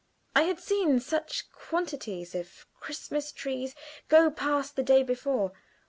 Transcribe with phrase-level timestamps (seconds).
[0.35, 3.75] I had seen such quantities of Christmas trees
[4.07, 5.51] go past the day before.